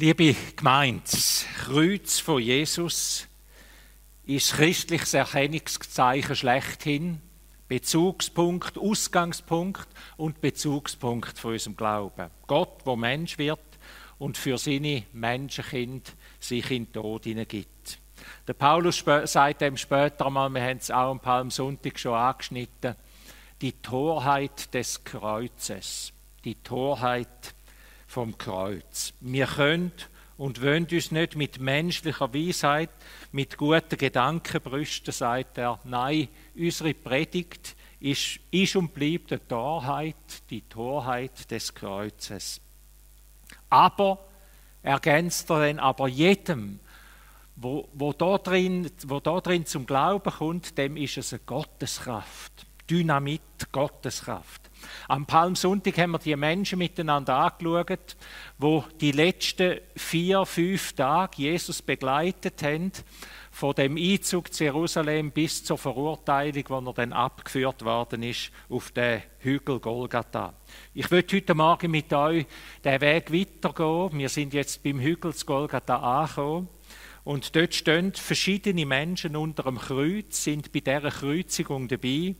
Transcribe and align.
Liebe 0.00 0.34
Gemeinde, 0.56 1.02
das 1.10 1.44
Kreuz 1.58 2.20
von 2.20 2.40
Jesus 2.40 3.28
ist 4.24 4.54
christliches 4.54 5.12
Erkennungszeichen 5.12 6.34
schlechthin, 6.34 7.20
Bezugspunkt, 7.68 8.78
Ausgangspunkt 8.78 9.86
und 10.16 10.40
Bezugspunkt 10.40 11.38
von 11.38 11.52
unserem 11.52 11.76
Glauben. 11.76 12.30
Gott, 12.46 12.80
wo 12.86 12.96
Mensch 12.96 13.36
wird 13.36 13.60
und 14.18 14.38
für 14.38 14.56
seine 14.56 15.02
Menschenkind 15.12 16.16
sich 16.38 16.70
in 16.70 16.86
den 16.86 16.92
Tod 16.94 17.24
hineingibt. 17.24 17.98
Der 18.48 18.54
Paulus 18.54 19.04
sagt 19.24 19.60
dem 19.60 19.76
später 19.76 20.24
einmal, 20.24 20.48
wir 20.48 20.62
haben 20.62 20.78
es 20.78 20.90
auch 20.90 21.10
am 21.10 21.20
Palmsonntag 21.20 21.98
schon 21.98 22.14
angeschnitten, 22.14 22.96
die 23.60 23.72
Torheit 23.72 24.72
des 24.72 25.04
Kreuzes. 25.04 26.14
Die 26.42 26.54
Torheit 26.54 27.54
vom 28.10 28.36
Kreuz. 28.36 29.14
Wir 29.20 29.46
können 29.46 29.92
und 30.36 30.60
wollen 30.62 30.88
uns 30.90 31.12
nicht 31.12 31.36
mit 31.36 31.60
menschlicher 31.60 32.34
Weisheit, 32.34 32.90
mit 33.30 33.56
guten 33.56 33.96
Gedanken 33.96 34.60
brüsten, 34.60 35.12
sagt 35.12 35.58
er. 35.58 35.78
Nein, 35.84 36.26
unsere 36.56 36.92
Predigt 36.92 37.76
ist, 38.00 38.40
ist 38.50 38.74
und 38.74 38.92
bleibt 38.92 39.30
die 39.30 39.38
Torheit, 39.38 40.16
die 40.50 40.62
Torheit 40.62 41.48
des 41.52 41.72
Kreuzes. 41.72 42.60
Aber, 43.68 44.26
ergänzt 44.82 45.48
er 45.48 45.68
dann, 45.68 45.78
aber 45.78 46.08
jedem, 46.08 46.80
wo, 47.54 47.88
wo, 47.92 48.12
da 48.12 48.38
drin, 48.38 48.90
wo 49.06 49.20
da 49.20 49.40
drin 49.40 49.66
zum 49.66 49.86
Glauben 49.86 50.32
kommt, 50.32 50.76
dem 50.76 50.96
ist 50.96 51.16
es 51.16 51.32
eine 51.32 51.42
Gotteskraft. 51.46 52.66
Dynamit, 52.90 53.70
Gotteskraft. 53.70 54.69
Am 55.08 55.26
Palmsonntag 55.26 55.98
haben 55.98 56.12
wir 56.12 56.18
die 56.18 56.36
Menschen 56.36 56.78
miteinander 56.78 57.36
angeschaut, 57.36 58.16
wo 58.58 58.84
die 59.00 59.12
letzten 59.12 59.80
vier, 59.96 60.46
fünf 60.46 60.92
Tage 60.92 61.42
Jesus 61.42 61.82
begleitet 61.82 62.62
haben, 62.62 62.92
von 63.50 63.74
dem 63.74 63.96
Einzug 63.96 64.52
zu 64.52 64.64
Jerusalem 64.64 65.32
bis 65.32 65.64
zur 65.64 65.76
Verurteilung, 65.76 66.64
wo 66.68 66.90
er 66.90 66.94
dann 66.94 67.12
abgeführt 67.12 67.84
worden 67.84 68.22
ist 68.22 68.52
auf 68.68 68.90
den 68.92 69.22
Hügel 69.40 69.80
Golgatha. 69.80 70.54
Ich 70.94 71.10
will 71.10 71.24
heute 71.32 71.54
Morgen 71.54 71.90
mit 71.90 72.12
euch 72.12 72.46
den 72.84 73.00
Weg 73.00 73.32
weitergehen. 73.32 74.18
Wir 74.18 74.28
sind 74.28 74.54
jetzt 74.54 74.82
beim 74.82 75.00
Hügel 75.00 75.34
Golgatha 75.44 75.96
angekommen. 75.96 76.68
Und 77.24 77.54
dort 77.54 77.74
stehen 77.74 78.14
verschiedene 78.14 78.86
Menschen 78.86 79.36
unter 79.36 79.64
dem 79.64 79.78
Kreuz, 79.78 80.42
sind 80.42 80.72
bei 80.72 80.80
dieser 80.80 81.10
Kreuzigung 81.10 81.86
dabei. 81.86 82.34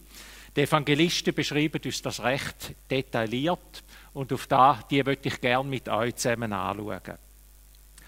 Die 0.57 0.63
Evangelisten 0.63 1.35
beschreiben 1.35 1.81
uns 1.85 2.03
das 2.03 2.23
recht 2.23 2.75
detailliert 2.91 3.85
und 4.13 4.33
auf 4.33 4.47
da 4.47 4.81
die 4.91 5.03
möchte 5.03 5.29
ich 5.29 5.41
gerne 5.41 5.69
mit 5.69 5.89
euch 5.89 6.17
zusammen 6.17 6.53
anschauen. 6.53 7.19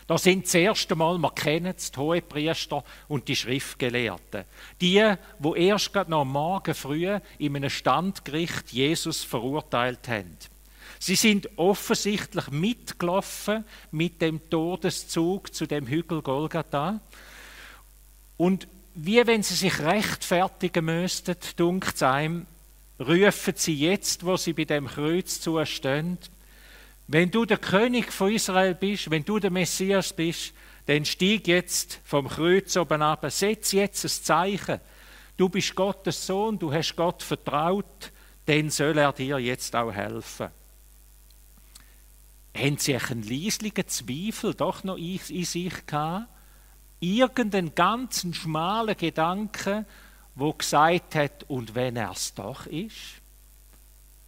Da 0.06 0.18
sind 0.18 0.44
das 0.44 0.54
erste 0.54 0.96
Mal, 0.96 1.16
wir 1.18 1.30
kennen 1.30 1.74
es, 1.76 1.92
die 1.92 2.00
Hohepriester 2.00 2.84
und 3.06 3.28
die 3.28 3.36
Schriftgelehrten. 3.36 4.44
Die, 4.80 5.14
wo 5.38 5.54
erst 5.54 5.94
noch 5.94 6.22
am 6.22 6.32
Morgen 6.32 6.74
früh 6.74 7.18
in 7.38 7.56
einem 7.56 7.70
Standgericht 7.70 8.72
Jesus 8.72 9.22
verurteilt 9.22 10.08
haben. 10.08 10.36
Sie 10.98 11.14
sind 11.14 11.48
offensichtlich 11.56 12.50
mitgelaufen 12.50 13.64
mit 13.92 14.20
dem 14.20 14.50
Todeszug 14.50 15.54
zu 15.54 15.66
dem 15.66 15.86
Hügel 15.86 16.20
Golgatha 16.22 17.00
und 18.36 18.66
wie 18.94 19.26
wenn 19.26 19.42
sie 19.42 19.54
sich 19.54 19.80
rechtfertigen 19.80 20.84
müssten, 20.84 21.36
dunkt 21.56 22.02
einem, 22.02 22.46
rufen 23.00 23.54
sie 23.56 23.74
jetzt, 23.74 24.24
wo 24.24 24.36
sie 24.36 24.52
bei 24.52 24.64
dem 24.64 24.86
Kreuz 24.86 25.40
zustehen, 25.40 26.18
wenn 27.08 27.30
du 27.30 27.44
der 27.44 27.58
König 27.58 28.12
von 28.12 28.32
Israel 28.32 28.74
bist, 28.74 29.10
wenn 29.10 29.24
du 29.24 29.38
der 29.38 29.50
Messias 29.50 30.12
bist, 30.12 30.54
dann 30.86 31.04
stieg 31.04 31.46
jetzt 31.46 32.00
vom 32.04 32.28
Kreuz 32.28 32.76
oben 32.76 33.02
ab, 33.02 33.24
setz 33.28 33.72
jetzt 33.72 34.04
ein 34.04 34.08
Zeichen. 34.08 34.80
Du 35.36 35.48
bist 35.48 35.74
Gottes 35.74 36.26
Sohn, 36.26 36.58
du 36.58 36.72
hast 36.72 36.96
Gott 36.96 37.22
vertraut, 37.22 38.12
dann 38.46 38.70
soll 38.70 38.98
er 38.98 39.12
dir 39.12 39.38
jetzt 39.38 39.74
auch 39.76 39.92
helfen. 39.92 40.48
Haben 42.56 42.78
sie 42.78 42.96
einen 42.96 43.22
leislichen 43.22 43.88
Zweifel 43.88 44.54
doch 44.54 44.84
noch 44.84 44.96
in 44.96 45.44
sich 45.44 45.86
gehabt? 45.86 46.31
Irgendeinen 47.02 47.74
ganzen 47.74 48.32
schmalen 48.32 48.96
Gedanken, 48.96 49.84
wo 50.36 50.52
gesagt 50.52 51.16
hat, 51.16 51.44
und 51.48 51.74
wenn 51.74 51.96
er 51.96 52.12
es 52.12 52.32
doch 52.32 52.66
ist? 52.66 53.20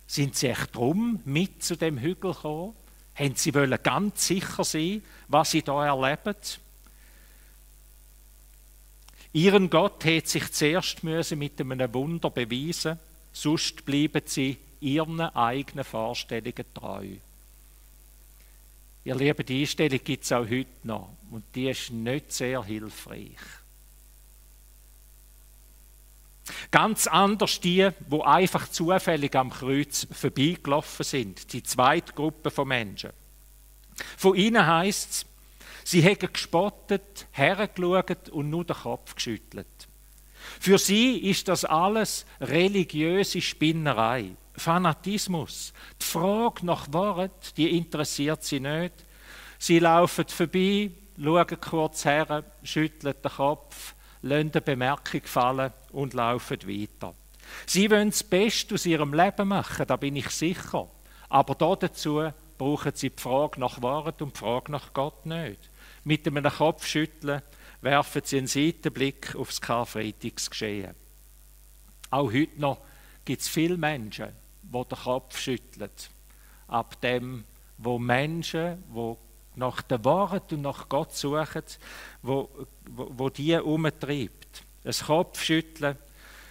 Sind 0.06 0.36
sie 0.36 0.48
echt 0.48 0.74
drum 0.74 1.20
mit 1.24 1.62
zu 1.62 1.76
dem 1.76 1.98
Hügel 1.98 2.34
gekommen? 2.34 2.74
Haben 3.14 3.36
sie 3.36 3.54
wollen 3.54 3.78
ganz 3.82 4.26
sicher 4.26 4.64
sein, 4.64 5.02
was 5.28 5.52
sie 5.52 5.62
da 5.62 5.86
erleben? 5.86 6.34
Ihren 9.32 9.70
Gott 9.70 10.04
hat 10.04 10.26
sich 10.26 10.52
zuerst 10.52 11.04
müssen 11.04 11.38
mit 11.38 11.60
einem 11.60 11.94
Wunder 11.94 12.30
beweisen, 12.30 12.98
sonst 13.32 13.84
bleiben 13.84 14.22
sie 14.26 14.58
ihren 14.80 15.20
eigenen 15.20 15.84
Vorstellungen 15.84 16.66
treu. 16.74 17.16
Ihr 19.04 19.14
Lieben, 19.14 19.44
die 19.44 19.60
Einstellung 19.60 20.00
gibt 20.02 20.24
es 20.24 20.32
auch 20.32 20.48
heute 20.48 20.66
noch 20.82 21.16
und 21.30 21.44
die 21.54 21.68
ist 21.68 21.90
nicht 21.90 22.32
sehr 22.32 22.64
hilfreich. 22.64 23.36
Ganz 26.70 27.06
anders 27.06 27.60
die, 27.60 27.90
wo 28.08 28.22
einfach 28.22 28.68
zufällig 28.68 29.34
am 29.36 29.50
Kreuz 29.50 30.06
vorbeigelaufen 30.10 31.04
sind, 31.04 31.52
die 31.52 31.62
zweite 31.62 32.12
Gruppe 32.12 32.50
von 32.50 32.68
Menschen. 32.68 33.10
Von 34.16 34.34
ihnen 34.36 34.66
heißt 34.66 35.10
es, 35.10 35.26
sie 35.84 36.00
hätten 36.00 36.32
gespottet, 36.32 37.26
hergeschaut 37.32 38.28
und 38.30 38.50
nur 38.50 38.64
den 38.64 38.76
Kopf 38.76 39.14
geschüttelt. 39.14 39.66
Für 40.60 40.78
sie 40.78 41.18
ist 41.18 41.48
das 41.48 41.64
alles 41.64 42.26
religiöse 42.40 43.40
Spinnerei. 43.40 44.32
Fanatismus. 44.56 45.72
Die 46.00 46.04
Frage 46.04 46.64
nach 46.66 46.92
Wort, 46.92 47.56
die 47.56 47.76
interessiert 47.76 48.44
sie 48.44 48.60
nicht. 48.60 48.94
Sie 49.58 49.78
laufen 49.78 50.26
vorbei, 50.28 50.90
schauen 51.20 51.60
kurz 51.60 52.04
her, 52.04 52.44
schütteln 52.62 53.14
den 53.22 53.32
Kopf, 53.32 53.94
lassen 54.22 54.50
eine 54.52 54.60
Bemerkung 54.60 55.22
fallen 55.24 55.72
und 55.92 56.14
laufen 56.14 56.58
weiter. 56.66 57.14
Sie 57.66 57.90
wollen 57.90 58.10
das 58.10 58.22
Beste 58.22 58.74
aus 58.74 58.86
ihrem 58.86 59.12
Leben 59.12 59.48
machen, 59.48 59.86
da 59.86 59.96
bin 59.96 60.16
ich 60.16 60.30
sicher. 60.30 60.88
Aber 61.28 61.54
dazu 61.54 62.30
brauchen 62.56 62.92
sie 62.94 63.10
die 63.10 63.20
Frage 63.20 63.60
nach 63.60 63.82
Wort 63.82 64.22
und 64.22 64.34
die 64.34 64.38
Frage 64.38 64.72
nach 64.72 64.92
Gott 64.92 65.26
nicht. 65.26 65.70
Mit 66.04 66.26
einem 66.26 66.44
Kopfschütteln 66.44 67.42
werfen 67.80 68.22
sie 68.24 68.38
einen 68.38 68.46
Seitenblick 68.46 69.34
aufs 69.34 69.60
Karfreitagsgeschehen. 69.60 70.94
Auch 72.10 72.32
heute 72.32 72.60
noch 72.60 72.78
gibt 73.24 73.42
es 73.42 73.48
viele 73.48 73.76
Menschen, 73.76 74.28
wo 74.70 74.84
der 74.84 74.98
Kopf 74.98 75.38
schüttelt, 75.38 76.10
ab 76.68 77.00
dem, 77.00 77.44
wo 77.78 77.98
Menschen, 77.98 78.82
wo 78.90 79.18
nach 79.56 79.82
dem 79.82 80.04
Wort 80.04 80.52
und 80.52 80.62
nach 80.62 80.88
Gott 80.88 81.14
suchen, 81.14 81.62
wo, 82.22 82.48
wo, 82.90 83.08
wo 83.10 83.30
die 83.30 83.54
umtreibt. 83.56 84.64
Ein 84.84 84.92
Kopfschütteln, 84.92 85.96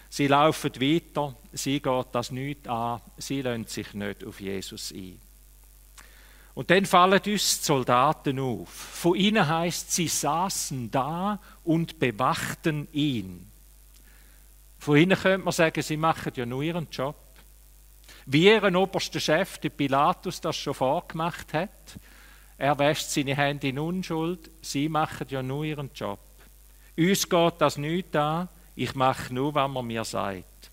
sie 0.08 0.26
laufen 0.26 0.74
weiter, 0.80 1.36
sie 1.52 1.80
geht 1.80 2.06
das 2.12 2.30
nicht 2.30 2.66
an, 2.68 3.00
sie 3.18 3.42
lassen 3.42 3.66
sich 3.66 3.94
nicht 3.94 4.24
auf 4.24 4.40
Jesus 4.40 4.92
ein. 4.92 5.20
Und 6.54 6.70
dann 6.70 6.86
fallen 6.86 7.20
uns 7.26 7.60
die 7.60 7.64
Soldaten 7.64 8.38
auf. 8.38 8.68
Von 8.68 9.16
ihnen 9.16 9.46
heißt, 9.46 9.90
sie 9.92 10.06
saßen 10.06 10.90
da 10.90 11.40
und 11.64 11.98
bewachten 11.98 12.86
ihn. 12.92 13.50
Von 14.78 14.96
ihnen 14.96 15.18
könnte 15.18 15.44
man 15.44 15.52
sagen, 15.52 15.82
sie 15.82 15.96
machen 15.96 16.32
ja 16.36 16.46
nur 16.46 16.62
ihren 16.62 16.88
Job. 16.90 17.16
Wie 18.26 18.46
ihren 18.46 18.76
obersten 18.76 19.20
Chef, 19.20 19.58
der 19.58 19.70
Pilatus, 19.70 20.40
das 20.40 20.56
schon 20.56 20.74
vorgemacht 20.74 21.52
hat. 21.52 21.98
Er 22.56 22.78
wäscht 22.78 23.10
seine 23.10 23.36
Hände 23.36 23.68
in 23.68 23.78
Unschuld. 23.78 24.50
Sie 24.62 24.88
machen 24.88 25.26
ja 25.28 25.42
nur 25.42 25.64
ihren 25.64 25.90
Job. 25.94 26.20
Uns 26.96 27.28
geht 27.28 27.54
das 27.58 27.76
nicht 27.76 28.14
an. 28.16 28.48
Ich 28.76 28.94
mache 28.94 29.34
nur, 29.34 29.54
was 29.54 29.70
man 29.70 29.86
mir 29.86 30.04
sagt. 30.04 30.70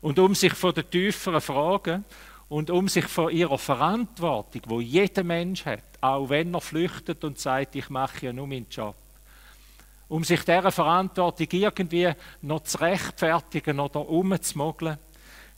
Und 0.00 0.18
um 0.18 0.34
sich 0.34 0.52
von 0.54 0.74
den 0.74 0.88
tieferen 0.88 1.40
Fragen 1.40 2.04
und 2.48 2.70
um 2.70 2.88
sich 2.88 3.06
von 3.06 3.30
ihrer 3.30 3.58
Verantwortung, 3.58 4.62
wo 4.66 4.80
jeder 4.80 5.24
Mensch 5.24 5.64
hat, 5.64 5.82
auch 6.00 6.28
wenn 6.28 6.54
er 6.54 6.60
flüchtet 6.60 7.24
und 7.24 7.38
sagt, 7.38 7.74
ich 7.74 7.90
mache 7.90 8.26
ja 8.26 8.32
nur 8.32 8.46
meinen 8.46 8.68
Job, 8.70 8.94
um 10.08 10.22
sich 10.22 10.44
dieser 10.44 10.70
Verantwortung 10.70 11.48
irgendwie 11.50 12.12
noch 12.42 12.62
zu 12.62 12.78
rechtfertigen 12.78 13.80
oder 13.80 14.08
umzumogeln, 14.08 14.98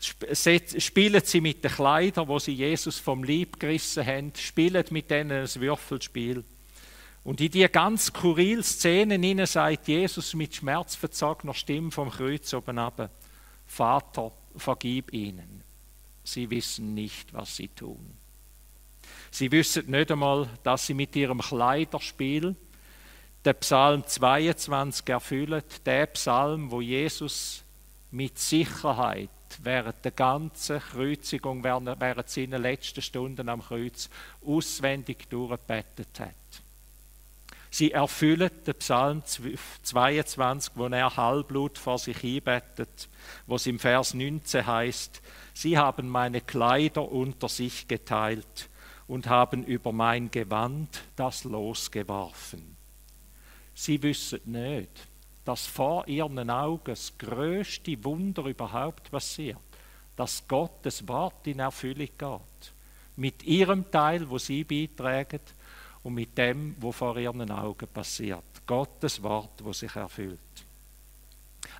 spielen 0.00 1.22
sie 1.24 1.40
mit 1.40 1.64
den 1.64 1.72
Kleidern, 1.72 2.28
wo 2.28 2.38
sie 2.38 2.52
Jesus 2.52 2.98
vom 2.98 3.24
Leib 3.24 3.58
gerissen 3.58 4.06
haben, 4.06 4.32
spielen 4.36 4.84
mit 4.90 5.10
denen 5.10 5.42
ein 5.42 5.60
Würfelspiel. 5.60 6.44
Und 7.24 7.40
in 7.40 7.50
die 7.50 7.66
ganz 7.68 8.06
skurrile 8.06 8.62
Szenen 8.62 9.22
hinein 9.22 9.46
sagt 9.46 9.88
Jesus 9.88 10.34
mit 10.34 10.54
schmerzverzogener 10.54 11.54
Stimme 11.54 11.90
vom 11.90 12.10
Kreuz 12.10 12.54
oben 12.54 12.78
ab, 12.78 13.10
Vater, 13.66 14.32
vergib 14.56 15.12
ihnen. 15.12 15.62
Sie 16.24 16.48
wissen 16.48 16.94
nicht, 16.94 17.34
was 17.34 17.56
sie 17.56 17.68
tun. 17.68 18.16
Sie 19.30 19.50
wissen 19.52 19.90
nicht 19.90 20.10
einmal, 20.10 20.48
dass 20.62 20.86
sie 20.86 20.94
mit 20.94 21.14
ihrem 21.16 21.40
Kleiderspiel 21.40 22.56
den 23.44 23.56
Psalm 23.56 24.06
22 24.06 25.08
erfüllen, 25.08 25.62
der 25.84 26.06
Psalm, 26.06 26.70
wo 26.70 26.80
Jesus 26.80 27.62
mit 28.10 28.38
Sicherheit 28.38 29.30
während 29.62 30.04
der 30.04 30.12
ganzen 30.12 30.80
Kreuzigung, 30.80 31.64
während 31.64 32.28
seiner 32.28 32.58
letzten 32.58 33.02
Stunden 33.02 33.48
am 33.48 33.62
Kreuz, 33.62 34.10
auswendig 34.44 35.28
durchgebettet 35.28 36.20
hat. 36.20 36.34
Sie 37.70 37.92
erfüllen 37.92 38.50
den 38.66 38.74
Psalm 38.76 39.22
22, 39.82 40.72
wo 40.74 40.86
er 40.86 41.16
halblut 41.16 41.76
vor 41.76 41.98
sich 41.98 42.18
hinbettet, 42.18 43.08
wo 43.46 43.56
es 43.56 43.66
im 43.66 43.78
Vers 43.78 44.14
19 44.14 44.66
heißt: 44.66 45.20
Sie 45.52 45.76
haben 45.76 46.08
meine 46.08 46.40
Kleider 46.40 47.10
unter 47.10 47.48
sich 47.48 47.86
geteilt 47.86 48.70
und 49.06 49.26
haben 49.26 49.64
über 49.64 49.92
mein 49.92 50.30
Gewand 50.30 51.02
das 51.16 51.44
Los 51.44 51.90
geworfen. 51.90 52.76
Sie 53.74 54.02
wissen 54.02 54.40
nicht, 54.46 55.06
dass 55.48 55.66
vor 55.66 56.06
ihren 56.06 56.50
Augen 56.50 56.92
das 56.92 57.16
größte 57.16 58.04
Wunder 58.04 58.44
überhaupt 58.44 59.10
passiert, 59.10 59.56
dass 60.14 60.46
Gottes 60.46 61.08
Wort 61.08 61.46
in 61.46 61.60
Erfüllung 61.60 62.10
geht. 62.18 62.72
Mit 63.16 63.42
ihrem 63.44 63.90
Teil, 63.90 64.28
wo 64.28 64.36
sie 64.36 64.62
beitragen, 64.62 65.40
und 66.02 66.12
mit 66.12 66.36
dem, 66.36 66.76
was 66.78 66.96
vor 66.96 67.16
ihren 67.16 67.50
Augen 67.50 67.88
passiert. 67.88 68.44
Gottes 68.66 69.22
Wort, 69.22 69.64
wo 69.64 69.72
sich 69.72 69.96
erfüllt. 69.96 70.38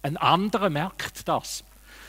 Ein 0.01 0.17
anderer 0.17 0.71
merkt 0.71 1.29
das. 1.29 1.63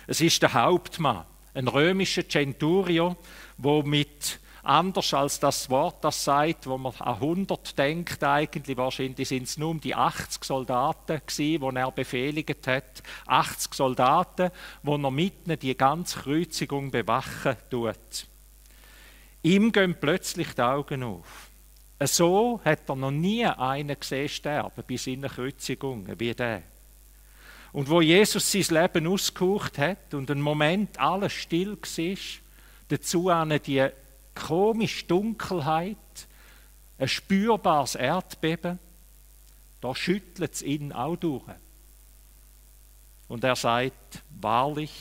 Es 0.08 0.22
ist 0.22 0.42
der 0.42 0.54
Hauptmann, 0.54 1.26
ein 1.54 1.68
römischer 1.68 2.28
Centurio, 2.28 3.18
wo 3.58 3.84
mit 3.84 4.40
anders 4.64 5.14
als 5.14 5.40
das 5.40 5.70
Wort 5.70 6.04
das 6.04 6.24
sagt, 6.24 6.68
wo 6.68 6.78
man 6.78 6.94
an 7.00 7.16
100 7.16 7.78
denkt 7.78 8.24
eigentlich, 8.24 8.78
wahrscheinlich 8.78 9.28
sind 9.28 9.44
es 9.44 9.58
nur 9.58 9.70
um 9.72 9.80
die 9.80 9.96
80 9.96 10.44
Soldaten 10.44 11.22
gewesen, 11.26 11.62
die 11.62 11.80
er 11.80 11.92
befehligt 11.92 12.68
hat. 12.68 13.04
80 13.26 13.74
Soldaten, 13.74 14.52
wo 14.84 14.96
er 14.96 15.12
mitten 15.12 15.58
die 15.60 15.76
ganze 15.76 16.20
Kreuzigung 16.20 16.92
bewachen 16.92 17.56
tut. 17.70 18.28
Ihm 19.44 19.72
gehen 19.72 19.96
plötzlich 20.00 20.54
die 20.54 20.62
Augen 20.62 21.04
auf. 21.04 21.50
So 22.02 22.62
hat 22.64 22.88
er 22.88 22.96
noch 22.96 23.12
nie 23.12 23.46
einen 23.46 24.00
gesehen 24.00 24.30
sterben 24.30 24.84
bei 24.88 24.98
seinen 24.98 25.30
Kreuzigungen 25.30 26.20
wie 26.20 26.34
der. 26.34 26.64
Und 27.72 27.90
wo 27.90 28.02
Jesus 28.02 28.52
sein 28.52 28.82
Leben 28.82 29.08
ausgehaucht 29.08 29.78
hat 29.78 30.14
und 30.14 30.32
einen 30.32 30.42
Moment 30.42 31.00
alles 31.00 31.34
still 31.34 31.78
war, 31.78 32.18
dazu 32.88 33.30
eine 33.30 33.60
die 33.60 33.88
komische 34.36 35.06
Dunkelheit, 35.06 35.98
ein 36.98 37.08
spürbares 37.08 37.96
Erdbeben, 37.96 38.80
da 39.82 39.96
schüttelt 39.96 40.54
es 40.54 40.62
ihn 40.62 40.92
auch 40.92 41.16
durch. 41.16 41.44
Und 43.28 43.44
er 43.44 43.56
sagt, 43.56 44.24
wahrlich, 44.30 44.92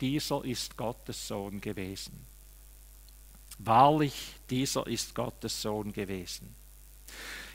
dieser 0.00 0.44
ist 0.44 0.76
Gottes 0.76 1.26
Sohn 1.26 1.60
gewesen. 1.60 2.26
Wahrlich, 3.58 4.14
dieser 4.48 4.86
ist 4.86 5.14
Gottes 5.14 5.60
Sohn 5.60 5.92
gewesen. 5.92 6.54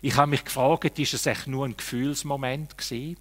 Ich 0.01 0.15
habe 0.15 0.31
mich 0.31 0.43
gefragt, 0.43 0.99
ist 0.99 1.13
es 1.13 1.25
echt 1.25 1.47
nur 1.47 1.65
ein 1.65 1.77
Gefühlsmoment 1.77 2.77
gewesen? 2.77 3.17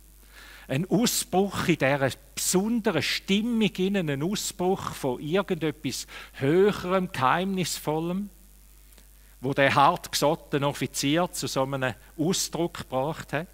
Ein 0.66 0.88
Ausbruch 0.88 1.68
in 1.68 1.76
dieser 1.76 2.10
besonderen 2.34 3.02
Stimmung, 3.02 3.70
ein 3.78 4.22
Ausbruch 4.22 4.94
von 4.94 5.20
irgendetwas 5.20 6.06
Höherem, 6.34 7.12
Geheimnisvollem, 7.12 8.30
wo 9.40 9.52
der 9.52 9.74
hartgesottene 9.74 10.66
Offizier 10.66 11.30
zu 11.30 11.46
so 11.46 11.64
einem 11.64 11.94
Ausdruck 12.16 12.78
gebracht 12.78 13.34
hat. 13.34 13.48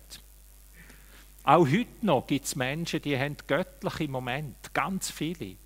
Auch 1.42 1.66
heute 1.66 2.06
noch 2.06 2.26
gibt 2.26 2.44
es 2.44 2.54
Menschen, 2.54 3.02
die 3.02 3.18
haben 3.18 3.36
göttliche 3.46 4.08
Momente, 4.08 4.70
ganz 4.72 5.10
viele. 5.10 5.56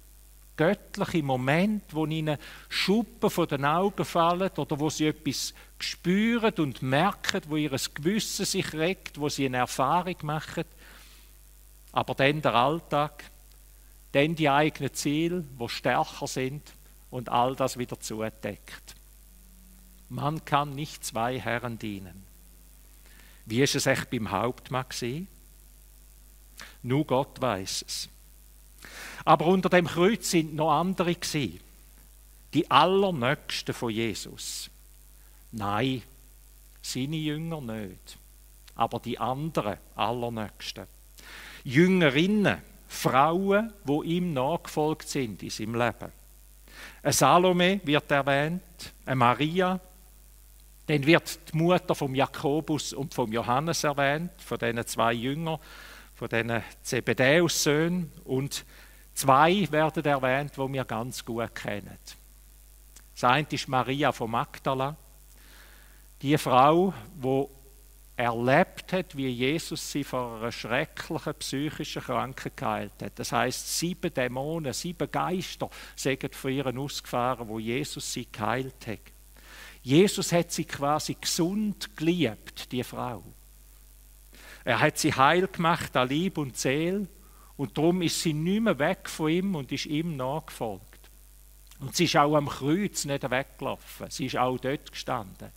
Göttliche 0.57 1.23
Momente, 1.23 1.95
wo 1.95 2.07
ihnen 2.07 2.39
Schuppen 2.69 3.29
von 3.29 3.49
den 3.49 3.65
Augen 3.65 4.05
fallen 4.05 4.51
oder 4.57 4.79
wo 4.79 4.89
sie 4.89 5.09
etwas 5.09 5.53
spüren 5.81 6.55
und 6.59 6.81
merken, 6.81 7.43
wo 7.49 7.57
ihr 7.57 7.71
Gewissen 7.71 8.47
sich 8.47 8.73
regt, 8.73 9.19
wo 9.19 9.29
sie 9.29 9.47
eine 9.47 9.59
Erfahrung 9.59 10.17
machen 10.23 10.65
aber 11.95 12.17
dann 12.17 12.43
der 12.43 12.55
Alltag, 12.55 13.31
dann 14.13 14.35
die 14.35 14.51
eigenen 14.51 14.93
Ziele, 14.93 15.45
wo 15.57 15.69
stärker 15.69 16.27
sind 16.27 16.73
und 17.09 17.29
all 17.29 17.55
das 17.55 17.79
wieder 17.79 18.01
zudeckt. 18.01 18.97
Man 20.09 20.45
kann 20.45 20.75
nicht 20.75 21.05
zwei 21.05 21.39
Herren 21.39 21.79
dienen. 21.79 22.27
Wie 23.47 23.63
ist 23.63 23.77
es 23.77 23.87
echt 23.87 24.11
beim 24.11 24.33
Hauptmann 24.33 24.89
gewesen? 24.89 25.29
Nur 26.83 27.05
Gott 27.07 27.41
weiß 27.41 27.85
es. 27.87 28.09
Aber 29.25 29.47
unter 29.47 29.69
dem 29.69 29.87
Kreuz 29.87 30.31
sind 30.31 30.55
noch 30.55 30.73
andere 30.73 31.15
gewesen. 31.15 31.61
Die 32.55 32.69
allernächsten 32.71 33.73
von 33.73 33.91
Jesus. 33.91 34.69
Nein, 35.53 36.03
seine 36.83 37.17
Jünger 37.17 37.61
nicht. 37.61 38.19
Aber 38.75 38.99
die 38.99 39.19
anderen 39.19 39.79
allernächsten. 39.95 40.87
Jüngerinnen, 41.65 42.59
Frauen, 42.89 43.73
wo 43.85 44.03
ihm 44.03 44.33
nachgefolgt 44.33 45.09
sind 45.09 45.43
in 45.43 45.51
seinem 45.51 45.75
Leben. 45.75 46.13
Eine 47.03 47.13
Salome 47.13 47.81
wird 47.85 48.11
erwähnt, 48.11 48.63
eine 49.05 49.17
Maria, 49.17 49.81
dann 50.87 51.07
wird 51.07 51.39
die 51.53 51.57
Mutter 51.57 51.95
von 51.95 52.15
Jakobus 52.15 52.93
und 52.93 53.15
von 53.15 53.33
Johannes 53.33 53.85
erwähnt, 53.85 54.33
von 54.39 54.59
diesen 54.59 54.87
zwei 54.87 55.13
Jüngern, 55.15 55.59
von 56.15 56.29
diesen 56.29 56.63
Zebedäus-Söhnen. 56.83 58.13
Und 58.25 58.65
zwei 59.15 59.67
werden 59.71 60.05
erwähnt, 60.05 60.53
die 60.57 60.73
wir 60.73 60.85
ganz 60.85 61.25
gut 61.25 61.55
kennen. 61.55 61.99
Das 63.15 63.25
eine 63.25 63.47
ist 63.51 63.69
Maria 63.69 64.13
von 64.13 64.31
Magdala, 64.31 64.97
die 66.21 66.37
Frau, 66.37 66.93
die 67.17 67.47
erlebt 68.17 68.93
hat, 68.93 69.17
wie 69.17 69.29
Jesus 69.29 69.91
sie 69.91 70.05
vor 70.05 70.37
einer 70.37 70.53
schrecklichen 70.53 71.35
psychischen 71.35 72.03
Krankheit 72.03 72.57
geheilt 72.57 73.03
hat. 73.03 73.19
Das 73.19 73.33
heißt, 73.33 73.79
sieben 73.79 74.15
Dämonen, 74.15 74.73
sieben 74.73 75.11
Geister 75.11 75.69
sind 75.97 76.35
von 76.35 76.53
ihren 76.53 76.79
ausgefahren, 76.79 77.49
wo 77.49 77.59
Jesus 77.59 78.13
sie 78.13 78.29
geheilt 78.31 78.87
hat. 78.87 79.01
Jesus 79.83 80.33
hat 80.33 80.53
sie 80.53 80.65
quasi 80.65 81.17
gesund 81.21 81.97
geliebt, 81.97 82.71
die 82.73 82.85
Frau. 82.85 83.23
Er 84.65 84.81
hat 84.81 84.97
sie 84.97 85.13
heil 85.13 85.47
gemacht 85.49 85.95
an 85.97 86.09
Lieb 86.09 86.39
und 86.39 86.57
Seele 86.57 87.07
und 87.57 87.77
darum 87.77 88.01
ist 88.01 88.23
sie 88.23 88.33
nicht 88.33 88.63
mehr 88.63 88.79
weg 88.79 89.11
von 89.11 89.31
ihm 89.31 89.55
und 89.55 89.71
ist 89.73 89.87
ihm 89.87 90.17
nachgefolgt. 90.17 91.11
Und 91.81 91.95
sie 91.95 92.05
ist 92.05 92.17
auch 92.17 92.35
am 92.35 92.49
Kreuz 92.49 93.05
nicht 93.05 93.31
weggelaufen. 93.31 94.09
Sie 94.09 94.27
ist 94.27 94.39
auch 94.39 94.57
dort 94.59 94.91
gestanden. 94.91 95.51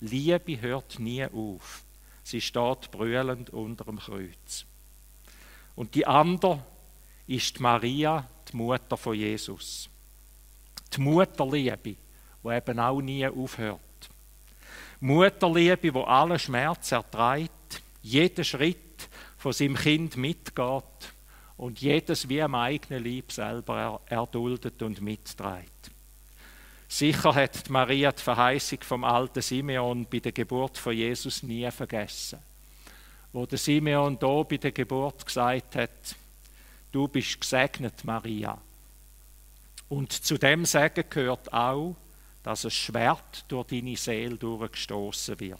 Liebe 0.00 0.60
hört 0.60 0.98
nie 0.98 1.26
auf. 1.26 1.84
Sie 2.24 2.40
steht 2.40 2.90
brüllend 2.90 3.50
unter 3.50 3.84
dem 3.84 3.98
Kreuz. 3.98 4.64
Und 5.76 5.94
die 5.94 6.06
andere 6.06 6.64
ist 7.26 7.60
Maria, 7.60 8.26
die 8.50 8.56
Mutter 8.56 8.96
von 8.96 9.14
Jesus. 9.14 9.88
Die 10.94 11.00
Mutterliebe, 11.00 11.96
die 12.42 12.48
eben 12.48 12.80
auch 12.80 13.00
nie 13.00 13.26
aufhört. 13.26 13.80
Mutterliebe, 15.00 15.92
wo 15.92 16.02
alle 16.02 16.38
Schmerz 16.38 16.92
erträgt, 16.92 17.82
jeden 18.00 18.44
Schritt 18.44 19.08
von 19.36 19.52
seinem 19.52 19.76
Kind 19.76 20.16
mitgeht 20.16 21.12
und 21.58 21.80
jedes 21.80 22.28
wie 22.28 22.40
am 22.40 22.54
eigenen 22.54 23.04
Lieb 23.04 23.32
selber 23.32 24.00
erduldet 24.06 24.80
und 24.82 25.02
mitträgt. 25.02 25.90
Sicher 26.88 27.34
hat 27.34 27.70
Maria 27.70 28.12
die 28.12 28.22
Verheißung 28.22 28.78
vom 28.82 29.04
alten 29.04 29.42
Simeon 29.42 30.06
bei 30.06 30.20
der 30.20 30.32
Geburt 30.32 30.78
von 30.78 30.94
Jesus 30.94 31.42
nie 31.42 31.70
vergessen. 31.70 32.38
Wo 33.32 33.46
der 33.46 33.58
Simeon 33.58 34.18
da 34.18 34.42
bei 34.42 34.58
der 34.58 34.72
Geburt 34.72 35.26
gesagt 35.26 35.76
hat, 35.76 36.16
du 36.92 37.08
bist 37.08 37.40
gesegnet, 37.40 38.04
Maria. 38.04 38.60
Und 39.88 40.12
zu 40.12 40.38
dem 40.38 40.64
Segen 40.64 41.04
gehört 41.10 41.52
auch, 41.52 41.96
dass 42.42 42.64
ein 42.64 42.70
Schwert 42.70 43.44
durch 43.48 43.66
deine 43.68 43.96
Seele 43.96 44.36
durchgestoßen 44.36 45.40
wird. 45.40 45.58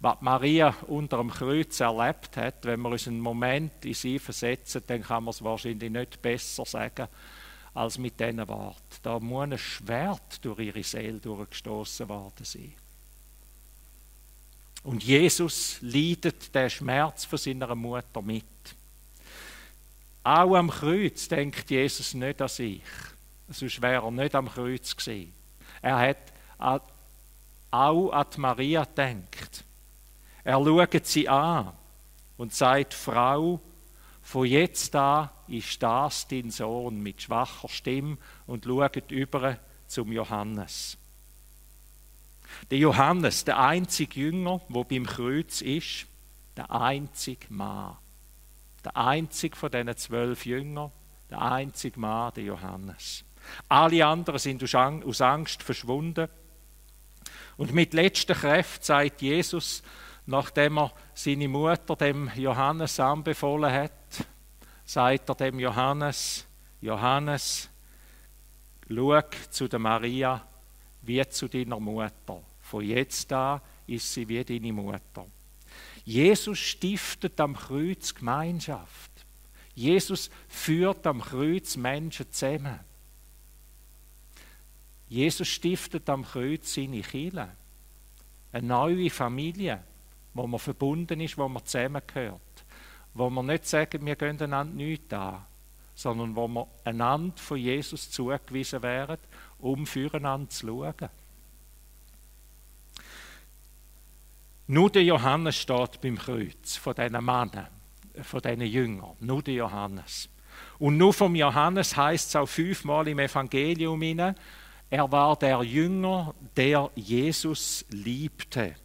Was 0.00 0.20
Maria 0.20 0.74
unter 0.88 1.18
dem 1.18 1.30
Kreuz 1.30 1.80
erlebt 1.80 2.36
hat, 2.36 2.64
wenn 2.64 2.80
wir 2.80 2.90
uns 2.90 3.08
einen 3.08 3.20
Moment 3.20 3.84
in 3.84 3.94
sie 3.94 4.18
versetzen, 4.18 4.82
dann 4.86 5.02
kann 5.02 5.24
man 5.24 5.30
es 5.30 5.42
wahrscheinlich 5.42 5.90
nicht 5.90 6.20
besser 6.20 6.66
sagen, 6.66 7.08
als 7.72 7.98
mit 7.98 8.20
diesen 8.20 8.46
Worten. 8.46 8.96
Da 9.02 9.18
muss 9.18 9.44
ein 9.44 9.58
Schwert 9.58 10.44
durch 10.44 10.60
ihre 10.60 10.82
Seele 10.82 11.18
durchgestoßen 11.18 12.08
worden 12.08 12.44
sein. 12.44 12.74
Und 14.82 15.02
Jesus 15.02 15.78
leidet 15.80 16.54
den 16.54 16.70
Schmerz 16.70 17.24
von 17.24 17.38
seiner 17.38 17.74
Mutter 17.74 18.22
mit. 18.22 18.44
Auch 20.22 20.54
am 20.54 20.70
Kreuz 20.70 21.28
denkt 21.28 21.70
Jesus 21.70 22.14
nicht 22.14 22.40
an 22.40 22.48
sich. 22.48 22.82
sonst 23.48 23.82
wäre 23.82 24.04
er 24.04 24.10
nicht 24.10 24.34
am 24.34 24.48
Kreuz 24.48 24.96
gewesen. 24.96 25.32
Er 25.82 25.98
hat 25.98 26.32
auch 27.70 28.12
an 28.12 28.26
Maria 28.36 28.84
gedacht. 28.84 29.65
Er 30.46 30.64
schaut 30.64 31.06
sie 31.06 31.28
an 31.28 31.72
und 32.36 32.54
sagt, 32.54 32.94
Frau, 32.94 33.60
von 34.22 34.46
jetzt 34.46 34.94
an 34.94 35.28
ist 35.48 35.82
das 35.82 36.28
dein 36.28 36.52
Sohn 36.52 37.00
mit 37.00 37.20
schwacher 37.20 37.68
Stimme 37.68 38.16
und 38.46 38.64
schaut 38.64 39.10
über 39.10 39.58
zum 39.88 40.12
Johannes. 40.12 40.98
Der 42.70 42.78
Johannes, 42.78 43.44
der 43.44 43.58
einzige 43.58 44.20
Jünger, 44.20 44.60
wo 44.68 44.84
beim 44.84 45.04
Kreuz 45.04 45.62
ist, 45.62 46.06
der 46.56 46.70
einzige 46.70 47.52
Mann. 47.52 47.96
Der 48.84 48.96
einzige 48.96 49.56
von 49.56 49.72
diesen 49.72 49.96
zwölf 49.96 50.46
Jüngern, 50.46 50.92
der 51.28 51.42
einzige 51.42 51.98
Mann, 51.98 52.32
der 52.34 52.44
Johannes. 52.44 53.24
Alle 53.68 54.06
anderen 54.06 54.38
sind 54.38 54.62
aus 54.62 55.20
Angst 55.20 55.64
verschwunden. 55.64 56.28
Und 57.56 57.74
mit 57.74 57.94
letzter 57.94 58.36
Kraft 58.36 58.84
sagt 58.84 59.22
Jesus, 59.22 59.82
nachdem 60.26 60.78
er 60.78 60.92
seine 61.14 61.48
Mutter 61.48 61.96
dem 61.96 62.30
Johannes 62.34 63.00
anbefohlen 63.00 63.72
hat, 63.72 64.26
sagt 64.84 65.28
er 65.28 65.34
dem 65.34 65.58
Johannes, 65.58 66.46
Johannes, 66.80 67.70
schau 68.88 69.22
zu 69.50 69.68
der 69.68 69.78
Maria 69.78 70.46
wie 71.02 71.26
zu 71.28 71.48
deiner 71.48 71.80
Mutter. 71.80 72.42
Von 72.60 72.84
jetzt 72.84 73.32
an 73.32 73.60
ist 73.86 74.12
sie 74.12 74.28
wie 74.28 74.44
deine 74.44 74.72
Mutter. 74.72 75.26
Jesus 76.04 76.58
stiftet 76.58 77.40
am 77.40 77.56
Kreuz 77.56 78.14
Gemeinschaft. 78.14 79.10
Jesus 79.74 80.30
führt 80.48 81.06
am 81.06 81.20
Kreuz 81.20 81.76
Menschen 81.76 82.30
zusammen. 82.30 82.80
Jesus 85.08 85.48
stiftet 85.48 86.08
am 86.08 86.24
Kreuz 86.24 86.74
seine 86.74 87.02
Kirche. 87.02 87.48
Eine 88.52 88.66
neue 88.66 89.10
Familie, 89.10 89.82
wo 90.36 90.46
man 90.46 90.60
verbunden 90.60 91.20
ist, 91.20 91.38
wo 91.38 91.48
man 91.48 91.64
zusammengehört. 91.64 92.40
Wo 93.14 93.30
man 93.30 93.46
nicht 93.46 93.66
sagen, 93.66 94.04
wir 94.04 94.16
gehen 94.16 94.40
einander 94.40 94.74
nichts 94.74 95.12
an, 95.12 95.44
sondern 95.94 96.36
wo 96.36 96.46
wir 96.48 96.66
einander 96.84 97.36
von 97.36 97.56
Jesus 97.56 98.10
zugewiesen 98.10 98.82
werden, 98.82 99.18
um 99.58 99.86
füreinander 99.86 100.50
zu 100.50 100.66
schauen. 100.66 101.08
Nur 104.68 104.90
der 104.90 105.04
Johannes 105.04 105.56
steht 105.56 106.00
beim 106.00 106.18
Kreuz 106.18 106.76
von 106.76 106.94
diesen 106.94 107.24
Männern, 107.24 107.68
von 108.22 108.40
diesen 108.40 108.62
Jüngern. 108.62 109.16
Nur 109.20 109.42
der 109.42 109.54
Johannes. 109.54 110.28
Und 110.78 110.96
nur 110.96 111.14
vom 111.14 111.34
Johannes 111.34 111.96
heißt 111.96 112.28
es 112.28 112.36
auch 112.36 112.46
fünfmal 112.46 113.06
im 113.08 113.18
Evangelium 113.18 114.02
er 114.88 115.10
war 115.10 115.36
der 115.36 115.62
Jünger, 115.62 116.34
der 116.56 116.90
Jesus 116.94 117.84
liebte. 117.90 118.76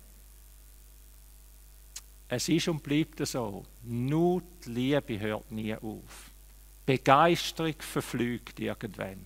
Es 2.34 2.48
ist 2.48 2.70
und 2.70 2.82
bleibt 2.82 3.28
so. 3.28 3.66
Nur 3.84 4.42
die 4.66 4.70
Liebe 4.70 5.20
hört 5.20 5.52
nie 5.52 5.76
auf. 5.76 6.32
Begeisterung 6.86 7.76
verflügt 7.80 8.58
irgendwann. 8.58 9.26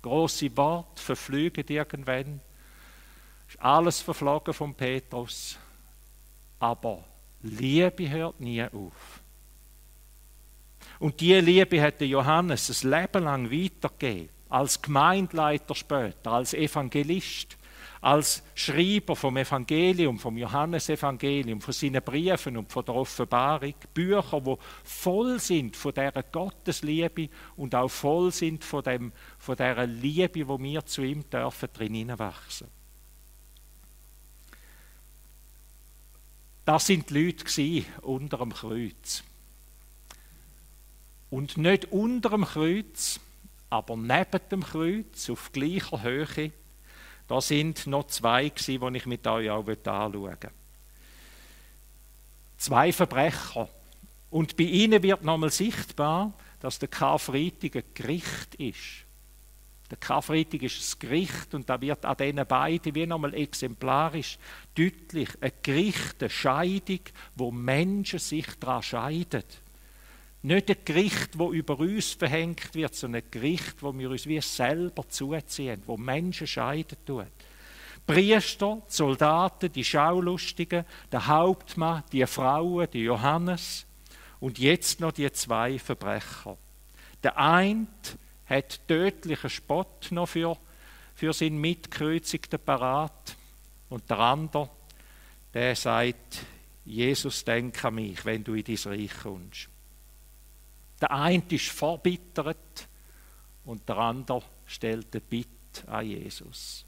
Große 0.00 0.56
Worte 0.56 1.02
verflügen 1.02 1.64
irgendwann. 1.66 2.40
Ist 3.48 3.60
alles 3.60 4.00
verflogen 4.00 4.54
von 4.54 4.72
Petrus. 4.76 5.58
Aber 6.60 7.04
Liebe 7.42 8.08
hört 8.08 8.38
nie 8.38 8.62
auf. 8.62 9.20
Und 11.00 11.20
diese 11.20 11.40
Liebe 11.40 11.82
hat 11.82 12.00
Johannes 12.00 12.84
ein 12.84 12.90
Leben 12.90 13.24
lang 13.24 13.50
weitergegeben 13.50 14.28
als 14.50 14.80
Gemeindleiter 14.80 15.74
später, 15.74 16.30
als 16.30 16.54
Evangelist, 16.54 17.58
als 18.00 18.42
Schreiber 18.54 19.16
vom 19.16 19.36
Evangelium, 19.36 20.18
vom 20.18 20.36
Johannesevangelium, 20.36 21.60
von 21.60 21.74
seinen 21.74 22.02
Briefen 22.02 22.56
und 22.56 22.70
von 22.70 22.84
der 22.84 22.94
Offenbarung, 22.94 23.74
Bücher, 23.92 24.44
wo 24.44 24.58
voll 24.84 25.40
sind 25.40 25.76
von 25.76 25.92
der 25.94 26.12
Gottesliebe 26.12 27.28
und 27.56 27.74
auch 27.74 27.88
voll 27.88 28.32
sind 28.32 28.64
von, 28.64 28.82
dem, 28.82 29.12
von 29.38 29.56
der 29.56 29.86
Liebe, 29.86 30.46
wo 30.46 30.58
wir 30.58 30.84
zu 30.86 31.02
ihm 31.02 31.28
dürfen 31.28 31.68
drin 31.72 32.18
wachsen. 32.18 32.68
Das 36.64 36.86
sind 36.86 37.08
die 37.08 37.24
Leute 37.26 37.84
unter 38.02 38.36
dem 38.38 38.52
Kreuz. 38.52 39.24
Und 41.30 41.56
nicht 41.56 41.86
unter 41.92 42.30
dem 42.30 42.44
Kreuz, 42.44 43.20
aber 43.70 43.96
neben 43.96 44.40
dem 44.50 44.62
Kreuz, 44.62 45.30
auf 45.30 45.50
gleicher 45.52 46.02
Höhe, 46.02 46.52
da 47.28 47.40
sind 47.42 47.86
noch 47.86 48.06
zwei, 48.06 48.48
die 48.48 48.80
ich 48.94 49.06
mit 49.06 49.26
euch 49.26 49.50
auch 49.50 49.66
anschauen 49.68 50.22
möchte. 50.22 50.50
Zwei 52.56 52.92
Verbrecher. 52.92 53.68
Und 54.30 54.56
bei 54.56 54.64
ihnen 54.64 55.02
wird 55.02 55.22
nochmal 55.22 55.50
sichtbar, 55.50 56.32
dass 56.60 56.78
der 56.78 56.88
Karfreitag 56.88 57.76
ein 57.76 57.84
Gericht 57.94 58.54
ist. 58.56 59.04
Der 59.90 59.98
Karfreitag 59.98 60.62
ist 60.62 60.96
ein 60.96 60.98
Gericht 60.98 61.54
und 61.54 61.68
da 61.68 61.80
wird 61.80 62.04
an 62.04 62.16
diesen 62.16 62.46
beiden 62.46 62.94
wie 62.94 63.06
nochmal 63.06 63.34
exemplarisch 63.34 64.38
deutlich 64.74 65.30
ein 65.40 65.52
Gericht, 65.62 66.16
eine 66.20 66.30
Scheidung, 66.30 67.00
wo 67.36 67.50
Menschen 67.50 68.18
sich 68.18 68.46
daran 68.58 68.82
scheiden. 68.82 69.44
Nicht 70.42 70.70
ein 70.70 70.76
Gericht, 70.84 71.38
wo 71.38 71.52
über 71.52 71.78
uns 71.80 72.12
verhängt 72.12 72.74
wird, 72.74 72.94
sondern 72.94 73.22
ein 73.22 73.30
Gericht, 73.30 73.82
wo 73.82 73.96
wir 73.96 74.10
uns 74.10 74.26
wie 74.26 74.40
selber 74.40 75.08
zuziehen, 75.08 75.82
wo 75.86 75.96
Menschen 75.96 76.46
scheiden 76.46 76.96
tun. 77.04 77.26
Priester, 78.06 78.82
die 78.88 78.94
Soldaten, 78.94 79.72
die 79.72 79.84
Schaulustigen, 79.84 80.84
der 81.12 81.26
Hauptmann, 81.26 82.04
die 82.12 82.24
Frauen, 82.24 82.88
die 82.90 83.02
Johannes 83.02 83.86
und 84.40 84.58
jetzt 84.58 85.00
noch 85.00 85.12
die 85.12 85.30
zwei 85.32 85.78
Verbrecher. 85.78 86.56
Der 87.22 87.36
eine 87.36 87.86
hat 88.46 88.86
tödlichen 88.88 89.50
Spott 89.50 90.08
noch 90.10 90.28
für, 90.28 90.56
für 91.14 91.32
seinen 91.32 91.58
Mitkreuzigten 91.58 92.60
parat 92.60 93.36
und 93.88 94.08
der 94.08 94.20
andere, 94.20 94.70
der 95.52 95.76
sagt, 95.76 96.46
Jesus, 96.84 97.44
denk 97.44 97.84
an 97.84 97.96
mich, 97.96 98.24
wenn 98.24 98.44
du 98.44 98.54
in 98.54 98.64
dein 98.64 98.76
Reich 98.84 99.10
kommst. 99.22 99.68
Der 101.00 101.10
eine 101.12 101.42
ist 101.50 101.68
verbittert 101.68 102.88
und 103.64 103.88
der 103.88 103.98
andere 103.98 104.42
stellt 104.66 105.14
eine 105.14 105.20
Bitte 105.20 105.86
an 105.86 106.06
Jesus. 106.06 106.84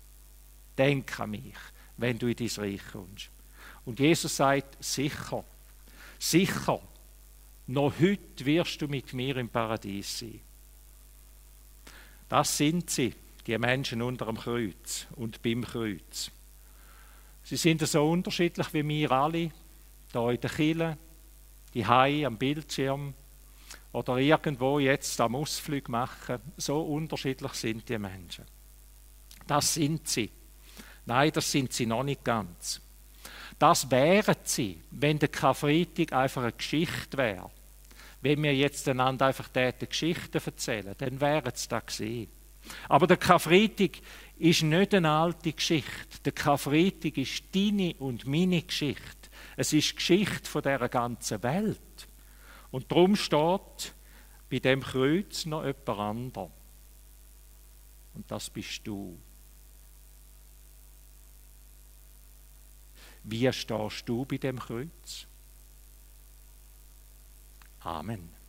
Denk 0.76 1.20
an 1.20 1.30
mich, 1.30 1.56
wenn 1.96 2.18
du 2.18 2.26
in 2.26 2.36
dein 2.36 2.48
Reich 2.48 2.80
kommst. 2.92 3.30
Und 3.84 4.00
Jesus 4.00 4.36
sagt, 4.36 4.82
sicher, 4.82 5.44
sicher, 6.18 6.80
noch 7.66 7.92
heute 8.00 8.44
wirst 8.46 8.82
du 8.82 8.88
mit 8.88 9.12
mir 9.12 9.36
im 9.36 9.48
Paradies 9.48 10.18
sein. 10.18 10.40
Das 12.28 12.56
sind 12.56 12.90
sie, 12.90 13.14
die 13.46 13.58
Menschen 13.58 14.02
unter 14.02 14.26
dem 14.26 14.38
Kreuz 14.38 15.06
und 15.16 15.42
beim 15.42 15.64
Kreuz. 15.64 16.30
Sie 17.42 17.56
sind 17.56 17.86
so 17.86 18.08
unterschiedlich 18.08 18.72
wie 18.74 18.86
wir 18.86 19.10
alle, 19.10 19.50
hier 20.12 20.30
in 20.30 20.40
der 20.40 20.50
Kille, 20.50 20.98
die 21.74 21.86
Hai 21.86 22.26
am 22.26 22.36
Bildschirm, 22.36 23.14
oder 23.92 24.16
irgendwo 24.18 24.78
jetzt 24.78 25.20
am 25.20 25.34
Ausflug 25.34 25.88
machen. 25.88 26.38
So 26.56 26.80
unterschiedlich 26.82 27.52
sind 27.52 27.88
die 27.88 27.98
Menschen. 27.98 28.44
Das 29.46 29.74
sind 29.74 30.06
sie. 30.08 30.30
Nein, 31.06 31.32
das 31.32 31.50
sind 31.50 31.72
sie 31.72 31.86
noch 31.86 32.04
nicht 32.04 32.24
ganz. 32.24 32.80
Das 33.58 33.90
wären 33.90 34.36
sie, 34.44 34.80
wenn 34.90 35.18
der 35.18 35.28
Karfreitag 35.28 36.12
einfach 36.12 36.42
eine 36.42 36.52
Geschichte 36.52 37.16
wäre. 37.18 37.50
Wenn 38.22 38.42
wir 38.42 38.54
jetzt 38.54 38.88
einander 38.88 39.26
einfach 39.26 39.48
diese 39.48 39.86
Geschichten 39.86 40.40
erzählen, 40.44 40.94
dann 40.96 41.20
wären 41.20 41.52
es 41.52 41.68
da 41.68 41.80
gesehen. 41.80 42.28
Aber 42.88 43.06
der 43.06 43.16
Karfreitag 43.16 43.98
ist 44.38 44.62
nicht 44.62 44.94
eine 44.94 45.10
alte 45.10 45.52
Geschichte. 45.52 46.20
Der 46.24 46.32
Karfreitag 46.32 47.16
ist 47.16 47.44
deine 47.54 47.94
und 47.94 48.26
meine 48.26 48.62
Geschichte. 48.62 49.30
Es 49.56 49.72
ist 49.72 49.90
die 49.90 49.96
Geschichte 49.96 50.48
von 50.48 50.62
der 50.62 50.88
ganzen 50.88 51.42
Welt. 51.42 52.08
Und 52.70 52.90
darum 52.90 53.16
steht 53.16 53.94
bei 54.48 54.58
dem 54.58 54.82
Kreuz 54.82 55.46
noch 55.46 55.64
jemand 55.64 55.88
anderes. 55.88 56.50
Und 58.14 58.30
das 58.30 58.50
bist 58.50 58.86
du. 58.86 59.18
Wie 63.22 63.52
stehst 63.52 64.08
du 64.08 64.24
bei 64.24 64.38
dem 64.38 64.58
Kreuz? 64.58 65.26
Amen. 67.80 68.39